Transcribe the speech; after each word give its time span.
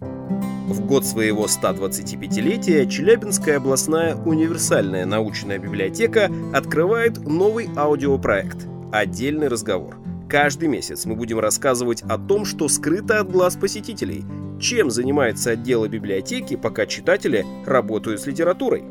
В 0.00 0.84
год 0.84 1.06
своего 1.06 1.46
125-летия 1.46 2.86
Челябинская 2.86 3.56
областная 3.56 4.14
универсальная 4.14 5.06
научная 5.06 5.58
библиотека 5.58 6.30
открывает 6.52 7.18
новый 7.18 7.70
аудиопроект 7.74 8.66
«Отдельный 8.92 9.48
разговор». 9.48 9.96
Каждый 10.28 10.68
месяц 10.68 11.06
мы 11.06 11.14
будем 11.14 11.38
рассказывать 11.38 12.02
о 12.02 12.18
том, 12.18 12.44
что 12.44 12.68
скрыто 12.68 13.20
от 13.20 13.30
глаз 13.30 13.56
посетителей, 13.56 14.24
чем 14.60 14.90
занимается 14.90 15.52
отдел 15.52 15.86
библиотеки, 15.86 16.56
пока 16.56 16.84
читатели 16.84 17.46
работают 17.64 18.20
с 18.20 18.26
литературой. 18.26 18.84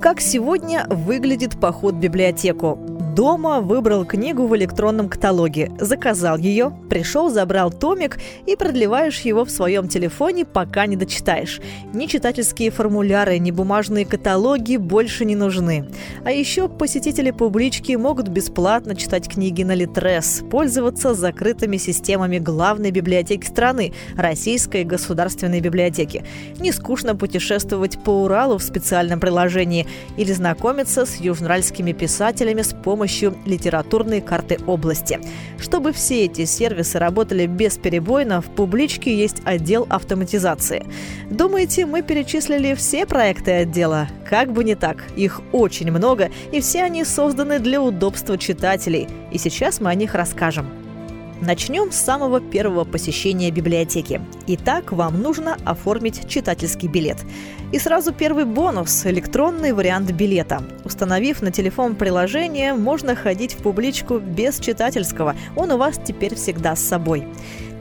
Как 0.00 0.20
сегодня 0.20 0.86
выглядит 0.88 1.58
поход 1.58 1.94
в 1.94 2.00
библиотеку? 2.00 2.93
Дома 3.14 3.60
выбрал 3.60 4.04
книгу 4.04 4.48
в 4.48 4.56
электронном 4.56 5.08
каталоге, 5.08 5.70
заказал 5.78 6.36
ее, 6.36 6.72
пришел, 6.90 7.30
забрал 7.30 7.70
томик 7.70 8.18
и 8.44 8.56
продлеваешь 8.56 9.20
его 9.20 9.44
в 9.44 9.50
своем 9.50 9.86
телефоне, 9.86 10.44
пока 10.44 10.86
не 10.86 10.96
дочитаешь. 10.96 11.60
Ни 11.92 12.06
читательские 12.06 12.72
формуляры, 12.72 13.38
ни 13.38 13.52
бумажные 13.52 14.04
каталоги 14.04 14.78
больше 14.78 15.24
не 15.24 15.36
нужны. 15.36 15.88
А 16.24 16.32
еще 16.32 16.68
посетители 16.68 17.30
публички 17.30 17.92
могут 17.92 18.26
бесплатно 18.26 18.96
читать 18.96 19.28
книги 19.28 19.62
на 19.62 19.76
Литрес, 19.76 20.42
пользоваться 20.50 21.14
закрытыми 21.14 21.76
системами 21.76 22.40
главной 22.40 22.90
библиотеки 22.90 23.46
страны– 23.46 23.92
Российской 24.16 24.82
государственной 24.82 25.60
библиотеки. 25.60 26.24
Не 26.58 26.72
скучно 26.72 27.14
путешествовать 27.14 27.96
по 28.02 28.24
Уралу 28.24 28.58
в 28.58 28.62
специальном 28.64 29.20
приложении 29.20 29.86
или 30.16 30.32
знакомиться 30.32 31.06
с 31.06 31.20
южноральскими 31.20 31.92
писателями 31.92 32.62
с 32.62 32.72
помощью 32.72 33.03
помощью 33.04 33.36
литературной 33.44 34.22
карты 34.22 34.58
области. 34.66 35.20
Чтобы 35.58 35.92
все 35.92 36.24
эти 36.24 36.46
сервисы 36.46 36.98
работали 36.98 37.44
бесперебойно, 37.44 38.40
в 38.40 38.46
публичке 38.46 39.14
есть 39.14 39.42
отдел 39.44 39.86
автоматизации. 39.90 40.86
Думаете, 41.30 41.84
мы 41.84 42.00
перечислили 42.00 42.74
все 42.74 43.04
проекты 43.04 43.50
отдела? 43.50 44.08
Как 44.26 44.50
бы 44.50 44.64
не 44.64 44.74
так. 44.74 45.04
Их 45.16 45.42
очень 45.52 45.90
много, 45.90 46.30
и 46.50 46.62
все 46.62 46.82
они 46.82 47.04
созданы 47.04 47.58
для 47.58 47.82
удобства 47.82 48.38
читателей. 48.38 49.06
И 49.30 49.36
сейчас 49.36 49.82
мы 49.82 49.90
о 49.90 49.94
них 49.94 50.14
расскажем. 50.14 50.83
Начнем 51.40 51.90
с 51.90 51.96
самого 51.96 52.40
первого 52.40 52.84
посещения 52.84 53.50
библиотеки. 53.50 54.20
Итак, 54.46 54.92
вам 54.92 55.20
нужно 55.20 55.56
оформить 55.64 56.28
читательский 56.28 56.86
билет. 56.86 57.18
И 57.72 57.78
сразу 57.78 58.12
первый 58.12 58.44
бонус– 58.44 59.04
электронный 59.06 59.72
вариант 59.72 60.12
билета. 60.12 60.62
Установив 60.84 61.42
на 61.42 61.50
телефон 61.50 61.96
приложение, 61.96 62.72
можно 62.74 63.16
ходить 63.16 63.54
в 63.54 63.62
публичку 63.62 64.18
без 64.20 64.60
читательского. 64.60 65.34
Он 65.56 65.72
у 65.72 65.76
вас 65.76 65.98
теперь 66.02 66.36
всегда 66.36 66.76
с 66.76 66.84
собой. 66.84 67.26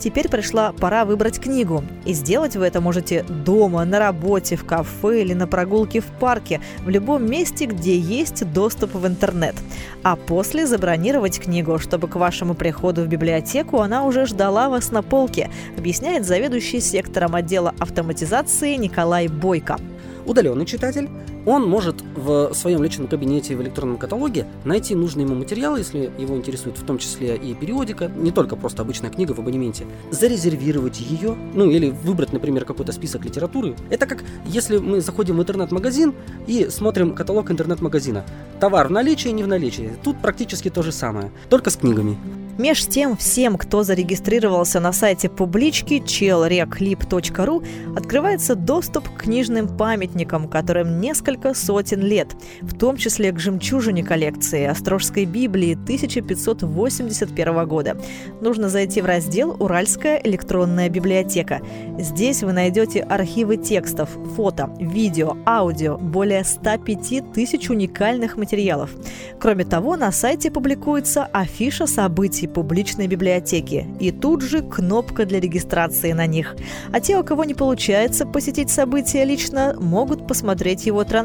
Теперь 0.03 0.27
пришла 0.27 0.73
пора 0.73 1.05
выбрать 1.05 1.39
книгу. 1.39 1.81
И 2.03 2.11
сделать 2.11 2.57
вы 2.57 2.65
это 2.65 2.81
можете 2.81 3.23
дома, 3.23 3.85
на 3.85 3.99
работе, 3.99 4.57
в 4.57 4.65
кафе 4.65 5.21
или 5.21 5.33
на 5.33 5.47
прогулке 5.47 6.01
в 6.01 6.07
парке, 6.07 6.59
в 6.83 6.89
любом 6.89 7.25
месте, 7.25 7.67
где 7.67 7.97
есть 7.97 8.45
доступ 8.51 8.95
в 8.95 9.07
интернет. 9.07 9.55
А 10.03 10.17
после 10.17 10.67
забронировать 10.67 11.39
книгу, 11.39 11.79
чтобы 11.79 12.09
к 12.09 12.17
вашему 12.17 12.53
приходу 12.53 13.03
в 13.03 13.07
библиотеку 13.07 13.79
она 13.79 14.03
уже 14.03 14.25
ждала 14.25 14.67
вас 14.67 14.91
на 14.91 15.03
полке, 15.03 15.49
объясняет 15.77 16.25
заведующий 16.25 16.81
сектором 16.81 17.33
отдела 17.33 17.73
автоматизации 17.79 18.75
Николай 18.75 19.29
Бойко. 19.29 19.77
Удаленный 20.25 20.65
читатель 20.65 21.09
он 21.45 21.67
может 21.67 22.03
в 22.15 22.53
своем 22.53 22.83
личном 22.83 23.07
кабинете 23.07 23.55
в 23.55 23.61
электронном 23.61 23.97
каталоге 23.97 24.45
найти 24.63 24.95
нужный 24.95 25.23
ему 25.23 25.35
материал, 25.35 25.77
если 25.77 26.11
его 26.17 26.35
интересует 26.35 26.77
в 26.77 26.85
том 26.85 26.97
числе 26.97 27.35
и 27.35 27.53
периодика, 27.53 28.11
не 28.15 28.31
только 28.31 28.55
просто 28.55 28.81
обычная 28.81 29.09
книга 29.09 29.33
в 29.33 29.39
абонементе, 29.39 29.85
зарезервировать 30.11 30.99
ее, 30.99 31.35
ну 31.53 31.69
или 31.69 31.89
выбрать, 31.89 32.33
например, 32.33 32.65
какой-то 32.65 32.91
список 32.91 33.25
литературы. 33.25 33.75
Это 33.89 34.05
как 34.05 34.23
если 34.45 34.77
мы 34.77 35.01
заходим 35.01 35.37
в 35.37 35.41
интернет-магазин 35.41 36.13
и 36.47 36.67
смотрим 36.69 37.13
каталог 37.13 37.51
интернет-магазина. 37.51 38.25
Товар 38.59 38.87
в 38.87 38.91
наличии, 38.91 39.29
не 39.29 39.43
в 39.43 39.47
наличии. 39.47 39.93
Тут 40.03 40.21
практически 40.21 40.69
то 40.69 40.83
же 40.83 40.91
самое, 40.91 41.31
только 41.49 41.69
с 41.69 41.75
книгами. 41.75 42.17
Меж 42.57 42.85
тем, 42.85 43.17
всем, 43.17 43.57
кто 43.57 43.81
зарегистрировался 43.81 44.79
на 44.79 44.93
сайте 44.93 45.27
публички 45.27 45.95
chelreclip.ru, 45.95 47.97
открывается 47.97 48.53
доступ 48.53 49.09
к 49.09 49.23
книжным 49.23 49.67
памятникам, 49.67 50.47
которым 50.47 51.01
несколько 51.01 51.32
сотен 51.53 52.01
лет, 52.01 52.35
в 52.61 52.77
том 52.77 52.97
числе 52.97 53.31
к 53.31 53.39
жемчужине 53.39 54.03
коллекции 54.03 54.65
Острожской 54.65 55.25
Библии 55.25 55.73
1581 55.73 57.65
года. 57.65 57.97
Нужно 58.41 58.69
зайти 58.69 59.01
в 59.01 59.05
раздел 59.05 59.55
«Уральская 59.59 60.21
электронная 60.23 60.89
библиотека». 60.89 61.61
Здесь 61.97 62.43
вы 62.43 62.53
найдете 62.53 63.01
архивы 63.01 63.57
текстов, 63.57 64.09
фото, 64.35 64.69
видео, 64.79 65.37
аудио, 65.45 65.97
более 65.97 66.43
105 66.43 67.33
тысяч 67.33 67.69
уникальных 67.69 68.37
материалов. 68.37 68.91
Кроме 69.39 69.65
того, 69.65 69.97
на 69.97 70.11
сайте 70.11 70.51
публикуется 70.51 71.25
афиша 71.25 71.87
событий 71.87 72.47
публичной 72.47 73.07
библиотеки, 73.07 73.87
и 73.99 74.11
тут 74.11 74.41
же 74.41 74.61
кнопка 74.61 75.25
для 75.25 75.39
регистрации 75.39 76.11
на 76.13 76.25
них. 76.25 76.55
А 76.91 76.99
те, 76.99 77.17
у 77.17 77.23
кого 77.23 77.43
не 77.43 77.53
получается 77.53 78.25
посетить 78.25 78.69
события 78.69 79.25
лично, 79.25 79.75
могут 79.79 80.27
посмотреть 80.27 80.85
его 80.85 81.03
трансляцию. 81.03 81.22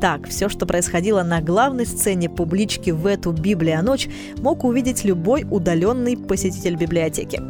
Так, 0.00 0.26
все, 0.26 0.48
что 0.48 0.66
происходило 0.66 1.22
на 1.22 1.40
главной 1.40 1.86
сцене 1.86 2.28
публички 2.28 2.90
в 2.90 3.06
эту 3.06 3.30
Библия-ночь, 3.30 4.08
мог 4.38 4.64
увидеть 4.64 5.04
любой 5.04 5.46
удаленный 5.48 6.16
посетитель 6.16 6.74
библиотеки. 6.74 7.40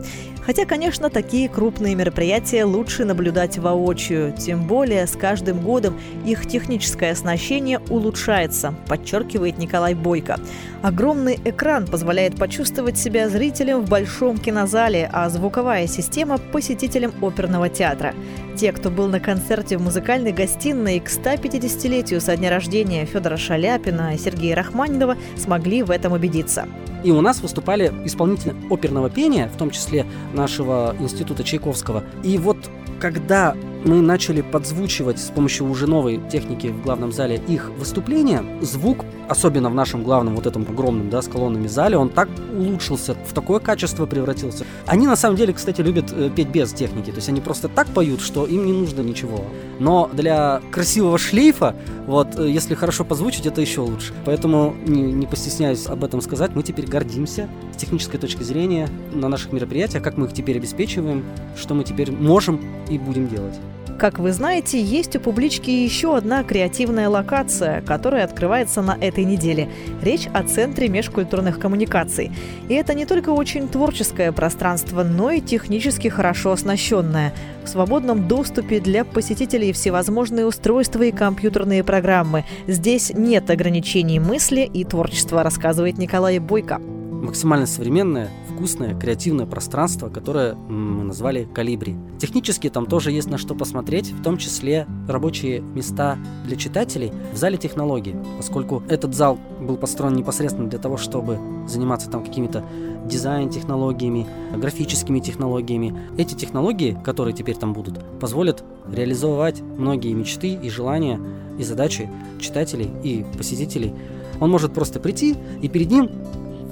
Хотя, 0.44 0.66
конечно, 0.66 1.08
такие 1.08 1.48
крупные 1.48 1.94
мероприятия 1.94 2.64
лучше 2.64 3.04
наблюдать 3.04 3.58
воочию, 3.58 4.32
тем 4.36 4.66
более 4.66 5.06
с 5.06 5.12
каждым 5.12 5.60
годом 5.60 5.98
их 6.25 6.48
техническое 6.48 7.12
оснащение 7.12 7.78
улучшается, 7.91 8.75
подчеркивает 8.88 9.58
Николай 9.58 9.94
Бойко. 9.94 10.41
Огромный 10.82 11.38
экран 11.44 11.86
позволяет 11.86 12.36
почувствовать 12.36 12.98
себя 12.98 13.28
зрителем 13.28 13.81
в 13.82 13.88
большом 13.88 14.36
кинозале, 14.36 15.08
а 15.12 15.28
звуковая 15.28 15.86
система– 15.86 16.38
посетителем 16.52 17.12
оперного 17.22 17.69
театра. 17.69 18.14
Те, 18.56 18.72
кто 18.72 18.91
был 18.91 19.06
на 19.06 19.20
концерте 19.20 19.78
в 19.78 19.82
музыкальной 19.82 20.32
гостиной 20.32 20.98
к 20.98 21.08
150-летию 21.08 22.20
со 22.20 22.36
дня 22.36 22.50
рождения 22.50 23.06
Федора 23.06 23.36
Шаляпина 23.36 24.14
и 24.14 24.19
Сергея 24.19 24.56
Рахманинова, 24.56 25.16
смогли 25.36 25.84
в 25.84 25.91
этом 25.92 26.12
убедиться. 26.12 26.66
И 27.04 27.10
у 27.10 27.20
нас 27.20 27.40
выступали 27.40 27.92
исполнители 28.04 28.54
оперного 28.70 29.10
пения, 29.10 29.48
в 29.48 29.56
том 29.56 29.70
числе 29.70 30.06
нашего 30.32 30.94
института 30.98 31.44
Чайковского. 31.44 32.04
И 32.22 32.38
вот 32.38 32.58
когда 33.00 33.56
мы 33.84 34.00
начали 34.00 34.42
подзвучивать 34.42 35.18
с 35.18 35.30
помощью 35.30 35.68
уже 35.68 35.88
новой 35.88 36.20
техники 36.30 36.68
в 36.68 36.82
главном 36.82 37.10
зале 37.10 37.42
их 37.48 37.70
выступления, 37.70 38.44
звук, 38.60 39.04
особенно 39.28 39.71
в 39.71 39.75
нашем 39.75 40.03
главном 40.03 40.37
вот 40.37 40.47
этом 40.47 40.62
огромном, 40.62 41.10
да, 41.10 41.22
с 41.22 41.28
колоннами 41.28 41.66
зале, 41.66 41.97
он 41.97 42.09
так 42.09 42.28
улучшился, 42.53 43.15
в 43.15 43.33
такое 43.33 43.60
качество 43.60 44.06
превратился. 44.06 44.65
Они 44.87 45.06
на 45.06 45.16
самом 45.16 45.37
деле, 45.37 45.53
кстати, 45.53 45.81
любят 45.81 46.12
э, 46.12 46.31
петь 46.34 46.49
без 46.49 46.72
техники, 46.72 47.10
то 47.10 47.16
есть 47.16 47.28
они 47.28 47.41
просто 47.41 47.69
так 47.69 47.88
поют, 47.88 48.21
что 48.21 48.47
им 48.47 48.66
не 48.66 48.72
нужно 48.72 49.00
ничего. 49.00 49.44
Но 49.78 50.11
для 50.12 50.61
красивого 50.71 51.19
шлейфа, 51.19 51.75
вот, 52.06 52.38
э, 52.38 52.50
если 52.50 52.75
хорошо 52.75 53.05
позвучить, 53.05 53.47
это 53.47 53.61
еще 53.61 53.81
лучше. 53.81 54.12
Поэтому 54.25 54.75
не, 54.87 55.03
не 55.03 55.27
постесняюсь 55.27 55.87
об 55.87 56.05
этом 56.05 56.21
сказать, 56.21 56.53
мы 56.55 56.62
теперь 56.62 56.87
гордимся 56.87 57.49
с 57.75 57.77
технической 57.77 58.21
точки 58.21 58.43
зрения 58.43 58.88
на 59.12 59.28
наших 59.28 59.53
мероприятиях, 59.53 60.03
как 60.03 60.16
мы 60.16 60.27
их 60.27 60.32
теперь 60.32 60.56
обеспечиваем, 60.59 61.25
что 61.56 61.75
мы 61.75 61.84
теперь 61.84 62.12
можем 62.12 62.61
и 62.88 62.99
будем 62.99 63.28
делать. 63.28 63.55
Как 64.02 64.18
вы 64.18 64.32
знаете, 64.32 64.82
есть 64.82 65.14
у 65.14 65.20
публички 65.20 65.70
еще 65.70 66.16
одна 66.16 66.42
креативная 66.42 67.08
локация, 67.08 67.82
которая 67.82 68.24
открывается 68.24 68.82
на 68.82 68.98
этой 69.00 69.24
неделе. 69.24 69.68
Речь 70.02 70.26
о 70.34 70.42
Центре 70.42 70.88
межкультурных 70.88 71.60
коммуникаций. 71.60 72.32
И 72.68 72.74
это 72.74 72.94
не 72.94 73.06
только 73.06 73.30
очень 73.30 73.68
творческое 73.68 74.32
пространство, 74.32 75.04
но 75.04 75.30
и 75.30 75.40
технически 75.40 76.08
хорошо 76.08 76.50
оснащенное. 76.50 77.32
В 77.62 77.68
свободном 77.68 78.26
доступе 78.26 78.80
для 78.80 79.04
посетителей 79.04 79.72
всевозможные 79.72 80.46
устройства 80.46 81.05
и 81.05 81.12
компьютерные 81.12 81.84
программы. 81.84 82.44
Здесь 82.66 83.12
нет 83.14 83.50
ограничений 83.50 84.19
мысли 84.19 84.62
и 84.62 84.82
творчества, 84.82 85.44
рассказывает 85.44 85.96
Николай 85.96 86.40
Бойко 86.40 86.81
максимально 87.22 87.66
современное, 87.66 88.30
вкусное, 88.50 88.98
креативное 88.98 89.46
пространство, 89.46 90.08
которое 90.08 90.54
мы 90.54 91.04
назвали 91.04 91.48
«Калибри». 91.54 91.96
Технически 92.19 92.69
там 92.69 92.86
тоже 92.86 93.12
есть 93.12 93.30
на 93.30 93.38
что 93.38 93.54
посмотреть, 93.54 94.10
в 94.12 94.22
том 94.22 94.36
числе 94.36 94.86
рабочие 95.08 95.60
места 95.60 96.19
для 96.44 96.56
читателей 96.56 97.12
в 97.32 97.36
зале 97.36 97.56
технологий, 97.56 98.16
поскольку 98.36 98.82
этот 98.88 99.14
зал 99.14 99.38
был 99.60 99.76
построен 99.76 100.14
непосредственно 100.14 100.69
для 100.69 100.78
того, 100.78 100.96
чтобы 100.96 101.38
заниматься 101.66 102.10
там 102.10 102.24
какими-то 102.24 102.64
дизайн-технологиями, 103.06 104.26
графическими 104.56 105.20
технологиями. 105.20 105.96
Эти 106.19 106.34
технологии, 106.34 106.98
которые 107.04 107.34
теперь 107.34 107.56
там 107.56 107.72
будут, 107.72 108.00
позволят 108.19 108.64
реализовать 108.90 109.60
многие 109.60 110.12
мечты 110.12 110.54
и 110.54 110.69
желания 110.69 111.20
и 111.58 111.62
задачи 111.62 112.10
читателей 112.40 112.90
и 113.04 113.24
посетителей. 113.36 113.94
Он 114.40 114.50
может 114.50 114.72
просто 114.72 114.98
прийти, 114.98 115.36
и 115.60 115.69
перед 115.69 115.90
ним 115.90 116.10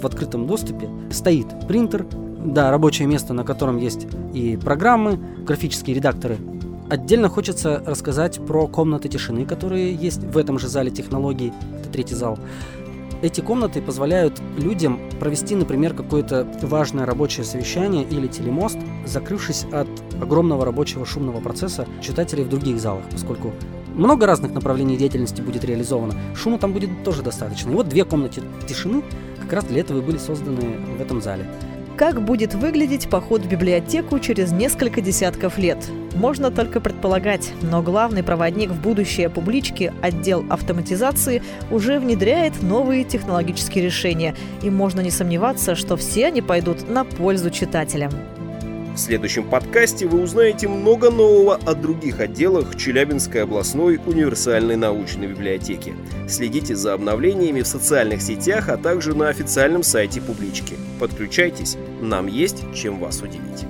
в 0.01 0.07
открытом 0.07 0.47
доступе 0.47 0.89
стоит 1.11 1.47
принтер, 1.69 2.07
Да, 2.45 2.71
рабочее 2.71 3.07
место, 3.07 3.35
на 3.35 3.45
котором 3.45 3.77
есть 3.77 4.07
и 4.33 4.57
программы, 4.57 5.19
графические 5.45 5.97
редакторы. 5.97 6.39
Отдельно 6.89 7.29
хочется 7.29 7.83
рассказать 7.87 8.45
про 8.47 8.67
комнаты 8.67 9.09
тишины, 9.09 9.45
которые 9.45 9.95
есть 9.95 10.25
в 10.25 10.39
этом 10.39 10.59
же 10.59 10.67
зале 10.67 10.91
технологий. 10.91 11.53
Это 11.79 11.91
третий 11.91 12.15
зал. 12.15 12.39
Эти 13.23 13.43
комнаты 13.43 13.83
позволяют 13.83 14.41
людям 14.57 14.99
провести, 15.21 15.55
например, 15.55 15.93
какое-то 15.93 16.47
важное 16.63 17.05
рабочее 17.05 17.45
совещание 17.45 18.03
или 18.03 18.27
телемост, 18.27 18.79
закрывшись 19.05 19.67
от 19.71 19.89
огромного 20.23 20.65
рабочего 20.65 21.05
шумного 21.05 21.41
процесса 21.41 21.87
читателей 22.01 22.45
в 22.45 22.49
других 22.49 22.81
залах, 22.81 23.05
поскольку 23.13 23.53
много 23.95 24.25
разных 24.25 24.53
направлений 24.55 24.97
деятельности 24.97 25.43
будет 25.43 25.65
реализовано. 25.65 26.15
Шума 26.35 26.59
там 26.59 26.73
будет 26.73 27.05
тоже 27.05 27.23
достаточно. 27.23 27.71
И 27.71 27.75
вот 27.75 27.89
две 27.89 28.05
комнаты 28.05 28.41
тишины 28.67 29.03
как 29.51 29.55
раз 29.55 29.65
для 29.65 29.81
этого 29.81 29.99
и 29.99 30.01
были 30.01 30.17
созданы 30.17 30.77
в 30.97 31.03
этом 31.03 31.21
зале. 31.21 31.45
Как 31.97 32.23
будет 32.25 32.55
выглядеть 32.55 33.11
поход 33.11 33.43
в 33.43 33.49
библиотеку 33.49 34.21
через 34.21 34.53
несколько 34.53 35.01
десятков 35.01 35.59
лет? 35.59 35.77
Можно 36.15 36.53
только 36.53 36.81
предполагать, 36.81 37.53
но 37.61 37.83
главный 37.83 38.23
проводник 38.23 38.71
в 38.71 38.81
будущее 38.81 39.29
публички, 39.29 39.93
отдел 40.03 40.45
автоматизации, 40.49 41.43
уже 41.69 41.99
внедряет 41.99 42.63
новые 42.63 43.03
технологические 43.03 43.85
решения, 43.85 44.37
и 44.63 44.71
можно 44.71 45.01
не 45.01 45.11
сомневаться, 45.11 45.75
что 45.75 45.97
все 45.97 46.27
они 46.27 46.43
пойдут 46.43 46.89
на 46.89 47.05
пользу 47.05 47.51
читателям. 47.51 48.13
В 49.01 49.03
следующем 49.03 49.49
подкасте 49.49 50.07
вы 50.07 50.21
узнаете 50.21 50.69
много 50.69 51.11
нового 51.11 51.55
о 51.55 51.75
других 51.75 52.21
отделах 52.21 52.77
Челябинской 52.77 53.45
областной 53.45 53.99
универсальной 54.05 54.77
научной 54.77 55.27
библиотеки. 55.27 55.95
Следите 56.29 56.77
за 56.77 56.93
обновлениями 56.93 57.63
в 57.63 57.67
социальных 57.67 58.21
сетях, 58.21 58.69
а 58.69 58.77
также 58.77 59.15
на 59.15 59.31
официальном 59.31 59.85
сайте 59.85 60.21
публички. 60.21 60.77
Подключайтесь, 60.99 61.79
нам 62.03 62.27
есть 62.27 62.63
чем 62.75 63.01
вас 63.01 63.23
удивить. 63.23 63.65